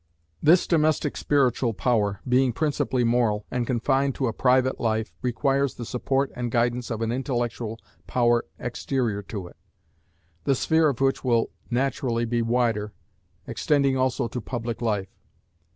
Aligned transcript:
This 0.41 0.65
domestic 0.65 1.15
Spiritual 1.15 1.75
Power, 1.75 2.21
being 2.27 2.53
principally 2.53 3.03
moral, 3.03 3.45
and 3.51 3.67
confined 3.67 4.15
to 4.15 4.25
a 4.25 4.33
private 4.33 4.79
life, 4.79 5.13
requires 5.21 5.75
the 5.75 5.85
support 5.85 6.31
and 6.35 6.49
guidance 6.51 6.89
of 6.89 7.03
an 7.03 7.11
intellectual 7.11 7.77
power 8.07 8.43
exterior 8.57 9.21
to 9.21 9.45
it, 9.45 9.57
the 10.43 10.55
sphere 10.55 10.89
of 10.89 11.01
which 11.01 11.23
will 11.23 11.51
naturally 11.69 12.25
be 12.25 12.41
wider, 12.41 12.93
extending 13.45 13.95
also 13.95 14.27
to 14.27 14.41
public 14.41 14.81
life. 14.81 15.19